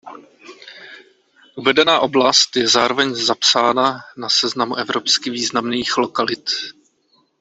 Uvedená 1.55 1.99
oblast 1.99 2.55
je 2.55 2.67
zároveň 2.67 3.15
zapsána 3.15 3.99
na 4.17 4.29
seznamu 4.29 4.75
Evropsky 4.75 5.29
významných 5.29 5.97
lokalit. 5.97 6.49